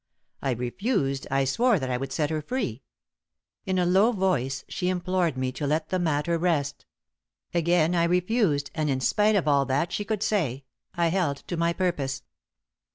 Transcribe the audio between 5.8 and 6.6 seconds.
the matter